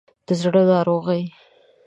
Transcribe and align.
د 0.25 0.29
زړه 0.41 0.61
ناروغي 0.69 1.23